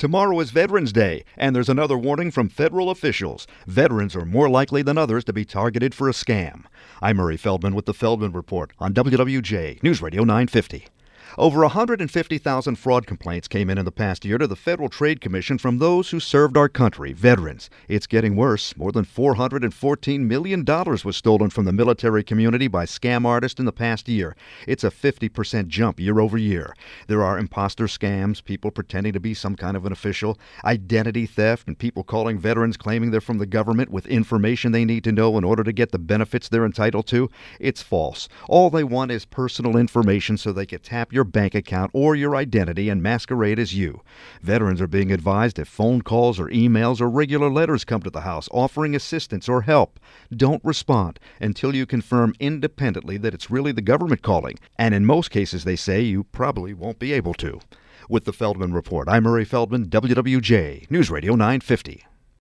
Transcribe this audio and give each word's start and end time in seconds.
Tomorrow 0.00 0.40
is 0.40 0.50
Veterans 0.50 0.94
Day, 0.94 1.24
and 1.36 1.54
there's 1.54 1.68
another 1.68 1.98
warning 1.98 2.30
from 2.30 2.48
federal 2.48 2.88
officials. 2.88 3.46
Veterans 3.66 4.16
are 4.16 4.24
more 4.24 4.48
likely 4.48 4.80
than 4.80 4.96
others 4.96 5.24
to 5.24 5.32
be 5.34 5.44
targeted 5.44 5.94
for 5.94 6.08
a 6.08 6.12
scam. 6.12 6.64
I'm 7.02 7.18
Murray 7.18 7.36
Feldman 7.36 7.74
with 7.74 7.84
the 7.84 7.92
Feldman 7.92 8.32
Report 8.32 8.72
on 8.78 8.94
WWJ 8.94 9.82
News 9.82 10.00
Radio 10.00 10.24
950. 10.24 10.86
Over 11.38 11.60
150,000 11.60 12.76
fraud 12.76 13.06
complaints 13.06 13.48
came 13.48 13.70
in 13.70 13.78
in 13.78 13.84
the 13.84 13.92
past 13.92 14.24
year 14.24 14.38
to 14.38 14.46
the 14.46 14.56
Federal 14.56 14.88
Trade 14.88 15.20
Commission 15.20 15.58
from 15.58 15.78
those 15.78 16.10
who 16.10 16.20
served 16.20 16.56
our 16.56 16.68
country, 16.68 17.12
veterans. 17.12 17.70
It's 17.88 18.06
getting 18.06 18.36
worse. 18.36 18.76
More 18.76 18.92
than 18.92 19.04
$414 19.04 20.20
million 20.20 20.64
was 20.64 21.16
stolen 21.16 21.50
from 21.50 21.64
the 21.64 21.72
military 21.72 22.22
community 22.22 22.68
by 22.68 22.84
scam 22.84 23.24
artists 23.24 23.58
in 23.58 23.66
the 23.66 23.72
past 23.72 24.08
year. 24.08 24.36
It's 24.66 24.84
a 24.84 24.90
50% 24.90 25.68
jump 25.68 26.00
year 26.00 26.20
over 26.20 26.36
year. 26.36 26.74
There 27.06 27.22
are 27.22 27.38
imposter 27.38 27.86
scams, 27.86 28.42
people 28.42 28.70
pretending 28.70 29.12
to 29.12 29.20
be 29.20 29.34
some 29.34 29.56
kind 29.56 29.76
of 29.76 29.86
an 29.86 29.92
official, 29.92 30.38
identity 30.64 31.26
theft, 31.26 31.68
and 31.68 31.78
people 31.78 32.04
calling 32.04 32.38
veterans 32.38 32.76
claiming 32.76 33.10
they're 33.10 33.20
from 33.20 33.38
the 33.38 33.46
government 33.46 33.90
with 33.90 34.06
information 34.06 34.72
they 34.72 34.84
need 34.84 35.04
to 35.04 35.12
know 35.12 35.38
in 35.38 35.44
order 35.44 35.62
to 35.62 35.72
get 35.72 35.92
the 35.92 35.98
benefits 35.98 36.48
they're 36.48 36.66
entitled 36.66 37.06
to. 37.08 37.30
It's 37.58 37.82
false. 37.82 38.28
All 38.48 38.70
they 38.70 38.84
want 38.84 39.10
is 39.10 39.24
personal 39.24 39.76
information 39.76 40.36
so 40.36 40.52
they 40.52 40.66
can 40.66 40.80
tap 40.80 41.09
your 41.12 41.24
bank 41.24 41.54
account 41.54 41.90
or 41.94 42.14
your 42.14 42.36
identity 42.36 42.88
and 42.88 43.02
masquerade 43.02 43.58
as 43.58 43.74
you. 43.74 44.02
Veterans 44.42 44.80
are 44.80 44.86
being 44.86 45.12
advised 45.12 45.58
if 45.58 45.68
phone 45.68 46.02
calls 46.02 46.38
or 46.38 46.48
emails 46.48 47.00
or 47.00 47.08
regular 47.08 47.50
letters 47.50 47.84
come 47.84 48.02
to 48.02 48.10
the 48.10 48.22
house 48.22 48.48
offering 48.52 48.94
assistance 48.94 49.48
or 49.48 49.62
help, 49.62 49.98
don't 50.34 50.64
respond 50.64 51.18
until 51.40 51.74
you 51.74 51.86
confirm 51.86 52.34
independently 52.40 53.16
that 53.16 53.34
it's 53.34 53.50
really 53.50 53.72
the 53.72 53.80
government 53.80 54.22
calling. 54.22 54.58
And 54.78 54.94
in 54.94 55.04
most 55.06 55.30
cases, 55.30 55.64
they 55.64 55.76
say 55.76 56.00
you 56.00 56.24
probably 56.24 56.74
won't 56.74 56.98
be 56.98 57.12
able 57.12 57.34
to. 57.34 57.60
With 58.08 58.24
the 58.24 58.32
Feldman 58.32 58.72
Report, 58.72 59.08
I'm 59.08 59.22
Murray 59.22 59.44
Feldman, 59.44 59.88
WWJ, 59.88 60.90
News 60.90 61.10
Radio 61.10 61.32
950. 61.34 62.04